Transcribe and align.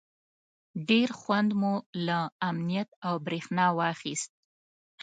ډېر 0.89 1.09
خوند 1.19 1.49
مو 1.61 1.73
له 2.07 2.17
امنیت 2.49 2.89
او 3.07 3.13
برېښنا 3.25 3.65
واخیست. 3.77 4.31